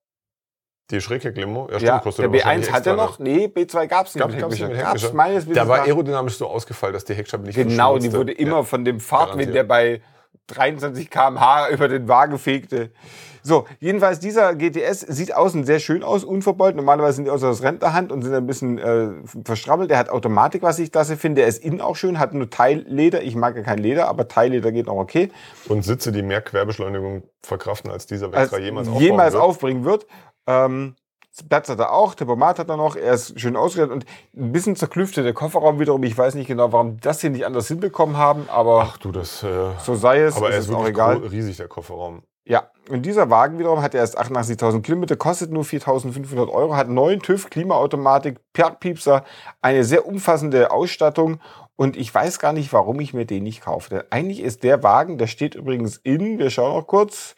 [0.89, 4.08] Die Schräghecklimo, ja, stimmt, Ja, kostet der wahrscheinlich B1 hatte extra, noch, nee, B2 gab
[4.08, 7.13] es nicht Gab's, gab's nicht mit Gab's meines Wissens war aerodynamisch so ausgefeilt, dass die
[7.13, 10.02] Heckscheibe nicht Genau, die wurde immer von dem Fahrtwind, der bei
[10.47, 12.91] 23 km/h über den Wagen fegte.
[13.43, 16.76] So, jedenfalls dieser GTS sieht außen sehr schön aus, unverbeult.
[16.76, 19.10] Normalerweise sind die aus der Rentnerhand und sind ein bisschen äh,
[19.45, 19.89] verstrabbelt.
[19.89, 21.41] Der hat Automatik, was ich klasse finde.
[21.41, 23.21] Der ist innen auch schön, hat nur Teilleder.
[23.21, 25.32] Ich mag ja kein Leder, aber Teilleder geht auch okay.
[25.69, 29.43] Und Sitze, die mehr Querbeschleunigung verkraften, als dieser Als Vectra jemals aufbauen jemals wird.
[29.43, 30.08] aufbringen wird.
[30.47, 30.95] Ähm,
[31.49, 34.05] Platz hat er auch, Tempomat hat er noch, er ist schön ausgestattet und
[34.36, 36.01] ein bisschen zerklüftet der Kofferraum wiederum.
[36.03, 39.43] Ich weiß nicht genau, warum das hier nicht anders hinbekommen haben, aber Ach du, das...
[39.43, 41.17] Äh, so sei es, aber er ist ist es auch wirklich egal.
[41.17, 42.23] riesig, der Kofferraum.
[42.45, 47.19] Ja, und dieser Wagen wiederum hat erst 88.000 Kilometer, kostet nur 4.500 Euro, hat neuen
[47.19, 49.25] TÜV, Klimaautomatik, Piepser,
[49.62, 51.41] eine sehr umfassende Ausstattung
[51.75, 53.89] und ich weiß gar nicht, warum ich mir den nicht kaufe.
[53.89, 57.36] Denn eigentlich ist der Wagen, der steht übrigens in, wir schauen noch kurz,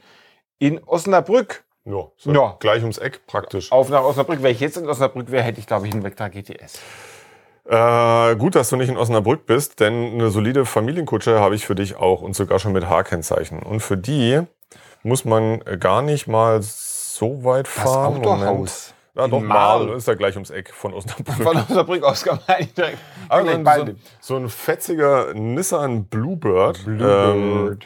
[0.59, 1.65] in Osnabrück.
[1.89, 2.55] Ja, so Ja.
[2.59, 3.71] gleich ums Eck praktisch.
[3.71, 4.43] Auf nach Osnabrück.
[4.43, 6.79] Wenn ich jetzt in Osnabrück wäre, hätte ich, glaube ich, einen Vectra GTS.
[7.65, 11.75] Äh, gut, dass du nicht in Osnabrück bist, denn eine solide Familienkutsche habe ich für
[11.75, 13.59] dich auch und sogar schon mit H-Kennzeichen.
[13.61, 14.41] Und für die
[15.03, 18.21] muss man gar nicht mal so weit fahren.
[18.21, 18.93] Moment.
[19.15, 19.85] Ja, In doch, Marl.
[19.85, 21.35] Marl ist ja gleich ums Eck von Osnabrück.
[21.43, 22.97] Von Osnabrück aus kann man eigentlich direkt.
[23.31, 23.67] Direkt
[24.21, 27.77] so, so ein fetziger Nissan Bluebird, Ähm,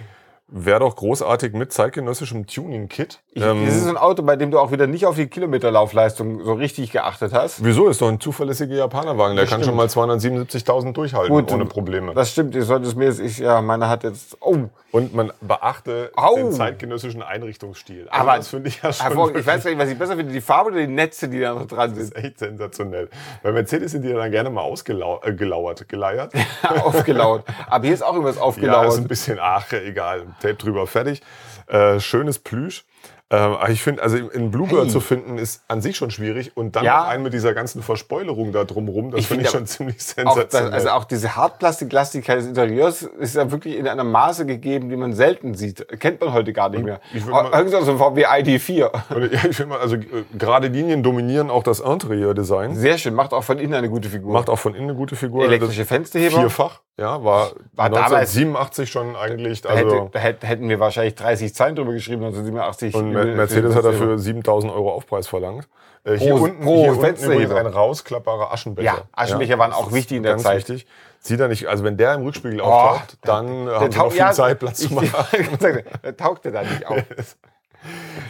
[0.56, 3.20] wäre doch großartig mit zeitgenössischem Tuning-Kit.
[3.36, 6.54] Ähm, das ist ein Auto, bei dem du auch wieder nicht auf die Kilometerlaufleistung so
[6.54, 7.64] richtig geachtet hast.
[7.66, 9.36] wieso ist doch ein zuverlässiger Japanerwagen?
[9.36, 9.78] Der Das kann schon stimmt.
[9.78, 11.52] mal 277.000 durchhalten Gut.
[11.52, 12.14] ohne Probleme.
[12.14, 14.58] Das stimmt, ihr solltet es mir jetzt, ich, ja, meine hat jetzt, oh,
[14.92, 16.36] Und man beachte Au.
[16.36, 18.08] den zeitgenössischen Einrichtungsstil.
[18.10, 19.40] Also Aber- das finde ich ja schon hervorragend.
[19.40, 21.56] ich weiß gar nicht, was ich besser finde, die Farbe oder die Netze, die da
[21.56, 22.16] noch dran das sind.
[22.16, 23.10] ist echt sensationell.
[23.42, 26.32] Bei Mercedes sind die ja dann gerne mal ausgelauert, äh, geleiert.
[26.84, 27.44] aufgelauert.
[27.68, 28.90] Aber hier ist auch irgendwas Ja, aufgelauert.
[28.90, 30.28] ist ein bisschen, ach, egal.
[30.44, 31.22] Tape drüber, fertig.
[31.68, 32.86] Äh, schönes Plüsch.
[33.30, 34.90] Ähm, ich finde, also in Bluebird Hey.
[34.90, 36.52] zu finden, ist an sich schon schwierig.
[36.56, 37.00] Und dann Ja.
[37.00, 39.96] noch einen mit dieser ganzen Verspoilerung da drumrum, das Ich finde ich finde schon ziemlich
[39.96, 40.74] auch das, sensationell.
[40.74, 45.14] also auch diese Hartplastiklastigkeit des Interieurs ist ja wirklich in einem Maße gegeben, die man
[45.14, 45.88] selten sieht.
[46.00, 47.00] Kennt man heute gar nicht mehr.
[47.14, 48.92] ich Irgendwas so ein VW ID4.
[49.16, 50.02] Und ja, ich finde mal, also äh,
[50.38, 52.76] gerade Linien dominieren auch das Interieur-Design.
[52.76, 54.34] Sehr schön, macht auch von innen eine gute Figur.
[54.34, 55.46] Macht auch von innen eine gute Figur.
[55.46, 56.40] elektrische Das Fensterheber.
[56.40, 59.62] Vierfach, ja, war, War damals- 1987 schon eigentlich.
[59.62, 62.94] Da, hätte, Also, da hätt- hätten wir wahrscheinlich 30 Zeilen drüber geschrieben, 1987.
[62.96, 65.68] und Mer- Mercedes hat dafür 7000 Euro Aufpreis verlangt.
[66.06, 67.44] Äh, hier Pro- unten, hier unten Fensterheber.
[67.44, 68.86] übrigens ein rausklappbarer Aschenbecher.
[68.86, 70.58] Ja, Aschenbecher waren auch wichtig in der ganz Zeit.
[70.70, 70.86] Wichtig.
[71.20, 74.32] Sieht er nicht, also wenn der im Rückspiegel auftaucht, dann äh, haben sie noch viel
[74.34, 75.10] Zeit, Platz zu machen.
[76.04, 77.02] der taugte da nicht auf.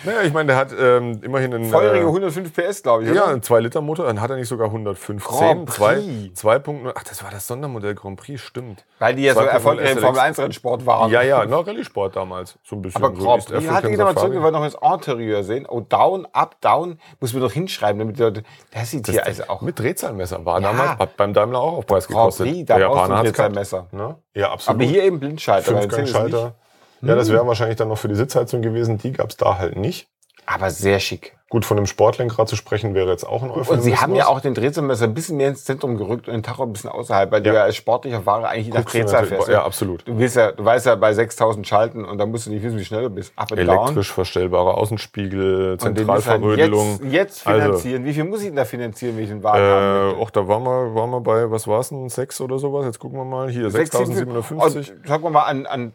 [0.03, 1.69] Naja, ich meine, der hat ähm, immerhin einen.
[1.69, 3.09] Feurige äh, 105 PS, glaube ich.
[3.09, 3.33] Ja, oder?
[3.33, 6.41] ein 2-Liter-Motor, dann hat er nicht sogar 115, Grand 2, Prix.
[6.43, 6.91] 2.0.
[6.95, 8.85] Ach, das war das Sondermodell Grand Prix, stimmt.
[8.99, 10.01] Weil die ja so 2.0 erfolgreich im SLX.
[10.03, 11.11] Formel 1 Rennsport waren.
[11.11, 12.57] Ja, ja, noch Rallye-Sport damals.
[12.63, 13.03] So ein bisschen.
[13.03, 15.65] Aber so Grand Prix hatte ich nochmal zurück, wir wollen noch das Interieur sehen.
[15.69, 19.43] Oh, down, up, down, muss man doch hinschreiben, damit die Leute, das sieht hier also
[19.47, 19.61] auch.
[19.61, 20.71] Mit Drehzahlmesser war Ja.
[20.71, 22.47] damals hat beim Daimler auch auf Preis Grand gekostet.
[22.47, 23.87] Prix, da du ein hat's Drehzahlmesser.
[23.91, 24.15] Ne?
[24.33, 24.81] Ja, absolut.
[24.81, 25.79] Aber hier eben Blindschalter.
[25.79, 26.55] Fünfgangschalter.
[27.03, 28.97] Ja, das wäre wahrscheinlich dann noch für die Sitzheizung gewesen.
[28.97, 30.07] Die gab es da halt nicht.
[30.45, 31.37] Aber sehr schick.
[31.49, 33.77] Gut, von dem Sportlenkrad zu sprechen wäre jetzt auch ein Euphemismus.
[33.77, 36.43] Und sie haben ja auch den Drehzahlmesser ein bisschen mehr ins Zentrum gerückt und den
[36.43, 37.55] Tacho ein bisschen außerhalb, weil du Ja.
[37.57, 39.47] ja als sportlicher Fahrer eigentlich nach Guckst du Drehzahl fährst.
[39.47, 40.05] Ja, absolut.
[40.05, 42.83] Du, ja, du weißt ja bei 6000 schalten und dann musst du nicht wissen, wie
[42.83, 43.31] schnell du bist.
[43.37, 43.69] Up and down.
[43.69, 46.99] Elektrisch verstellbarer Außenspiegel, den Zentralverrödelung.
[47.03, 48.03] Jetzt, jetzt Also- finanzieren.
[48.05, 50.21] Wie viel muss ich denn da finanzieren, wenn ich den Wagen Äh, möchte?
[50.21, 52.85] auch da waren wir, waren wir bei, was war es denn, 6 oder sowas?
[52.85, 53.49] Jetzt gucken wir mal.
[53.49, 54.91] Hier, Sechs, sieben, 6750.
[54.91, 55.93] Und Sagen wir mal an, an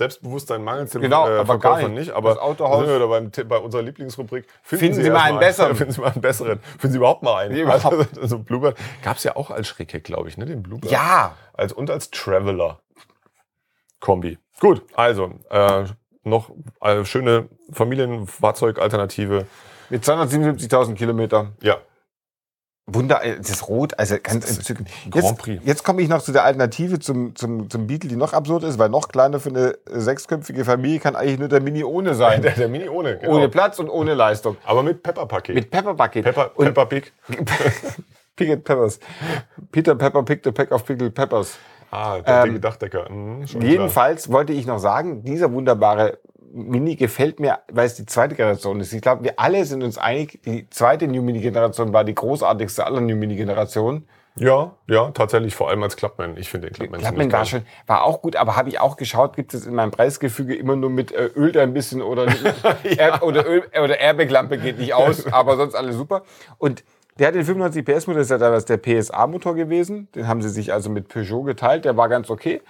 [0.00, 1.98] Selbstbewusstsein mangelt dem Genau, äh, aber Verkäufer nicht.
[2.06, 2.10] nicht.
[2.12, 4.46] Aber Das Autohaus- sind wir beim, bei unserer Lieblingsrubrik.
[4.62, 5.76] Finden Sie erst mal einen besseren.
[5.76, 6.58] Finden Sie mal einen besseren.
[6.78, 7.52] Finden Sie überhaupt mal einen.
[7.54, 7.84] Nee, überhaupt.
[8.10, 10.46] Also, also Bluebird gab es ja auch als Schreckheck, glaube ich, ne?
[10.46, 10.90] Den Bluebird.
[10.90, 12.80] Ja, Als, und als Traveler.
[14.00, 14.38] Kombi.
[14.58, 15.84] Gut, also äh,
[16.24, 19.46] noch äh, schöne Familienfahrzeugalternative.
[19.90, 21.52] mit 277.000 Kilometern.
[21.60, 21.76] Ja,
[22.92, 24.88] Wunder, äh, das ist rot, also ganz entzückend.
[25.10, 25.62] Grand Jetzt, Prix.
[25.64, 28.78] jetzt komme ich noch zu der Alternative zum, zum, zum Beetle, die noch absurd ist,
[28.78, 32.42] weil noch kleiner für eine sechsköpfige Familie kann eigentlich nur der Mini ohne sein.
[32.42, 33.18] der, der Mini ohne.
[33.18, 33.36] Genau.
[33.36, 34.56] Ohne Platz und ohne Leistung.
[34.64, 35.54] Aber mit Pepper-Paket.
[35.54, 36.24] Mit Pepper Bucket.
[36.24, 37.12] Pepper, Pepper Pig.
[38.36, 38.98] Pickled Peppers.
[39.70, 41.58] Peter Pepper picked a pack of pickled peppers.
[41.90, 43.10] Ah, der Ähm, Dachdecker.
[43.10, 43.70] Mhm, schon klar.
[43.72, 46.18] Jedenfalls wollte ich noch sagen, dieser wunderbare
[46.52, 48.92] Mini gefällt mir, weil es die zweite Generation ist.
[48.92, 52.84] Ich glaube, wir alle sind uns einig, die zweite New Mini Generation war die großartigste
[52.84, 54.06] aller New Mini Generationen.
[54.36, 56.36] Ja, ja, tatsächlich, vor allem als Clubman.
[56.36, 59.36] Ich finde den Clubman Clubman war schon, war auch gut, aber habe ich auch geschaut,
[59.36, 62.26] gibt es in meinem Preisgefüge immer nur mit äh, Öl da ein bisschen oder,
[62.84, 66.22] Air, oder, Öl, oder Airbag-Lampe geht nicht aus, aber sonst alles super.
[66.58, 66.84] Und
[67.18, 70.08] der hat den 95 PS Motor, das ist ja damals der PSA-Motor gewesen.
[70.14, 72.62] Den haben sie sich also mit Peugeot geteilt, der war ganz okay.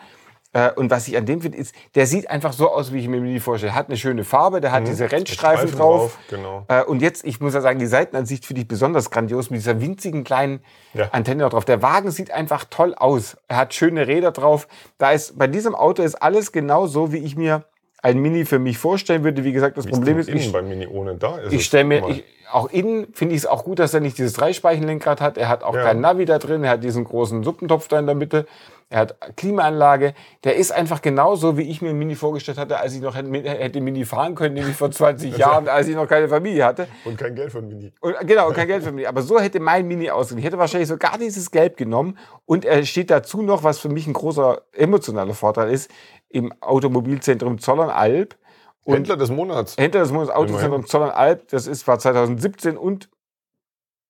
[0.52, 3.06] Äh, Und was ich an dem finde, ist, der sieht einfach so aus, wie ich
[3.08, 3.74] mir Mini vorstelle.
[3.74, 6.18] Hat eine schöne Farbe, der hat diese Rennstreifen Streifen drauf.
[6.28, 6.64] Genau.
[6.68, 9.80] Äh, Und jetzt, ich muss ja sagen, die Seitenansicht finde ich besonders grandios mit dieser
[9.80, 10.60] winzigen kleinen
[10.92, 11.08] Ja.
[11.12, 11.64] Antenne drauf.
[11.64, 13.36] Der Wagen sieht einfach toll aus.
[13.46, 14.66] Er hat schöne Räder drauf.
[14.98, 17.64] Da ist, bei diesem Auto ist alles genau so, wie ich mir
[18.02, 19.44] ein Mini für mich vorstellen würde.
[19.44, 21.52] Wie gesagt, das Wie Problem ist, innen ich, beim Mini ohne da ist.
[21.52, 24.32] ich stelle mir, ich, auch innen finde ich es auch gut, dass er nicht dieses
[24.34, 25.38] Dreispeichenlenkrad hat.
[25.38, 25.82] Er hat auch Ja.
[25.84, 26.64] keinen Navi da drin.
[26.64, 28.46] Er hat diesen großen Suppentopf da in der Mitte.
[28.92, 30.14] Er hat Klimaanlage.
[30.42, 33.30] Der ist einfach genauso, wie ich mir ein Mini vorgestellt hatte, als ich noch hätte,
[33.48, 36.88] hätte Mini fahren können, nämlich vor 20 Jahren, als ich noch keine Familie hatte.
[37.04, 37.92] Und kein Geld für ein Mini.
[38.00, 39.06] Und, genau, und kein Geld für mich.
[39.08, 40.40] Aber so hätte mein Mini ausgesehen.
[40.40, 42.18] Ich hätte wahrscheinlich sogar dieses Gelb genommen.
[42.46, 45.88] Und er steht dazu noch, was für mich ein großer emotionaler Vorteil ist,
[46.30, 48.36] im Automobilzentrum Zollernalb.
[48.84, 49.74] Und Händler des Monats.
[49.74, 50.86] hinter das Autozentrum Immerhin.
[50.86, 53.10] Zollernalb, das ist, war 2017 und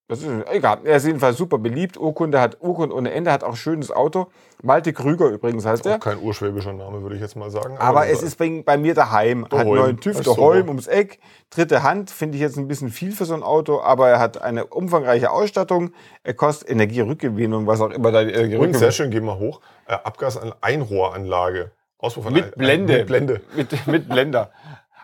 [0.06, 0.80] Das ist egal.
[0.84, 1.96] Er ist jedenfalls super beliebt.
[1.96, 4.26] Urkunde hat Urkunde ohne Ende, hat auch ein schönes Auto.
[4.62, 5.98] Malte Krüger übrigens heißt er.
[5.98, 7.78] Kein urschwäbischer Name, würde ich jetzt mal sagen.
[7.78, 9.44] Aber es ist bei, bei mir daheim.
[9.44, 9.68] Hat Daheim.
[9.68, 10.36] neuen TÜV, der.
[10.36, 11.18] Holm ums Eck.
[11.50, 14.40] Dritte Hand finde ich jetzt ein bisschen viel für so ein Auto, aber er hat
[14.42, 15.92] eine umfangreiche Ausstattung.
[16.22, 19.60] Er kostet Energierückgewinnung, was auch immer da die sehr Energierückgewinnung schön, gehen wir hoch.
[19.86, 21.72] Äh, Abgas-Einrohranlage.
[22.00, 22.98] Auspuff an Mit Blende.
[22.98, 23.40] Mit Blende.
[23.54, 24.50] Mit, mit Blender.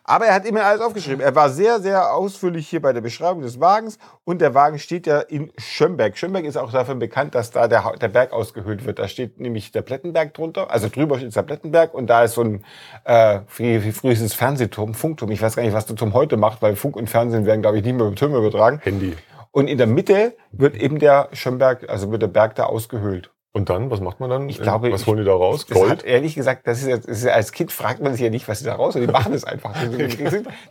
[0.08, 1.20] Aber er hat immer alles aufgeschrieben.
[1.20, 3.98] Er war sehr, sehr ausführlich hier bei der Beschreibung des Wagens.
[4.22, 6.16] Und der Wagen steht ja in Schönberg.
[6.16, 9.00] Schönberg ist auch dafür bekannt, dass da der, der Berg ausgehöhlt wird.
[9.00, 10.70] Da steht nämlich der Plettenberg drunter.
[10.70, 11.92] Also drüber ist der Plettenberg.
[11.92, 12.64] Und da ist so ein,
[13.04, 15.32] äh, es Fernsehturm, Funkturm.
[15.32, 17.78] Ich weiß gar nicht, was der Turm heute macht, weil Funk und Fernsehen werden, glaube
[17.78, 18.78] ich, nicht mehr über Türme übertragen.
[18.84, 19.16] Handy.
[19.50, 23.30] Und in der Mitte wird eben der Schönberg, also wird der Berg da ausgehöhlt.
[23.56, 24.50] Und dann, was macht man dann?
[24.50, 25.66] Ich glaube, was holen die da raus?
[25.66, 25.90] Gold?
[25.90, 28.58] hat ehrlich gesagt, das ist, jetzt, ist als Kind fragt man sich ja nicht, was
[28.58, 29.72] sie da raus, die machen es einfach.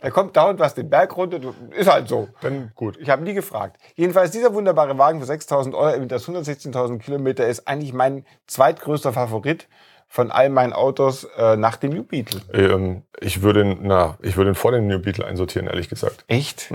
[0.00, 1.40] da kommt dauernd was den Berg runter,
[1.76, 2.28] ist halt so.
[2.42, 2.96] Dann gut.
[3.00, 3.80] Ich habe nie gefragt.
[3.96, 9.12] Jedenfalls dieser wunderbare Wagen für 6.000 Euro mit das 116.000 Kilometer ist eigentlich mein zweitgrößter
[9.12, 9.66] Favorit
[10.06, 12.40] von all meinen Autos äh, nach dem New Beetle.
[12.52, 16.24] Ähm, ich würde ihn, na, ich würde ihn vor den New Beetle einsortieren, ehrlich gesagt.
[16.28, 16.70] Echt?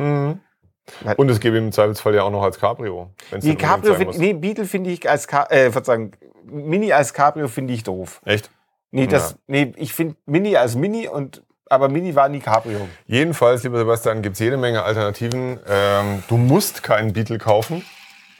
[1.17, 3.11] Und es gäbe im Zweifelsfall ja auch noch als Cabrio.
[3.31, 6.11] unbedingt Cabrio, find, nee, Beetle finde ich als, äh, Verzeihung,
[6.43, 8.21] Mini als Cabrio finde ich doof.
[8.25, 8.49] Echt?
[8.91, 9.37] Nee, das, Ja.
[9.47, 12.87] nee, ich finde Mini als Mini und, aber Mini war nie Cabrio.
[13.07, 15.59] Jedenfalls, lieber Sebastian, gibt es jede Menge Alternativen.
[15.69, 17.85] Ähm, du musst keinen Beetle kaufen.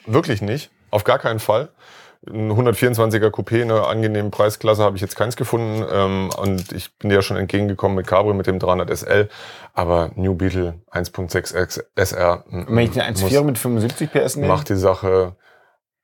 [0.06, 0.71] Wirklich nicht.
[0.89, 1.69] Auf gar keinen Fall.
[2.29, 5.84] Ein 124er Coupé in einer angenehmen Preisklasse habe ich jetzt keins gefunden.
[5.91, 9.27] Ähm, und ich bin dir ja schon entgegengekommen mit Cabrio, mit dem 300 SL.
[9.73, 14.47] Aber New Beetle 1.6 SR mm, Wenn ich eine muss- 1.4 mit 75 PS nehme.
[14.49, 15.36] macht die Sache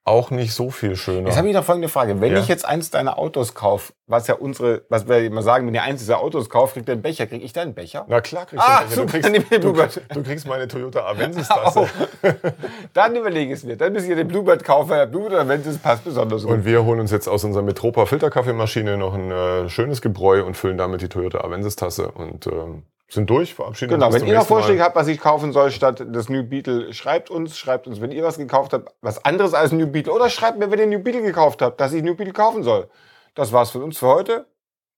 [0.08, 1.28] auch nicht so viel schöner.
[1.28, 2.20] Jetzt habe ich noch folgende Frage.
[2.22, 2.40] Wenn Ja.
[2.40, 5.84] ich jetzt eins deiner Autos kaufe, was ja unsere, was wir immer sagen, wenn ihr
[5.84, 7.28] eins dieser Autos kauft, kriegt ihr einen Becher.
[7.28, 8.06] Krieg ich da einen Becher?
[8.08, 11.02] Na klar kriegst Ah, du, du, nehm ich den kriegst, du, du kriegst meine Toyota
[11.06, 11.88] Avensis-Tasse.
[12.24, 12.50] Oh.
[12.94, 13.76] Dann überlege ich es mir.
[13.78, 16.52] Dann müsst ihr den Bluebird kaufen, der Bluebird Aventis passt besonders gut.
[16.52, 20.56] Und wir holen uns jetzt aus unserer Metropa Filterkaffeemaschine noch ein äh, schönes Gebräu und
[20.58, 24.46] füllen damit die Toyota Avensis-Tasse und ähm, sind durch, verabschieden Genau, wenn ihr noch Mal.
[24.46, 28.12] Vorschläge habt, was ich kaufen soll statt des New Beetle, schreibt uns, schreibt uns, wenn
[28.12, 30.12] ihr was gekauft habt, was anderes als New Beetle.
[30.14, 32.90] Oder schreibt mir, wenn ihr New Beetle gekauft habt, dass ich New Beetle kaufen soll.
[33.34, 34.48] Das war's von uns für heute.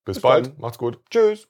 [0.06, 0.56] Bis, bis bald, dann.
[0.58, 1.00] macht's gut.
[1.12, 1.48] Tschüss.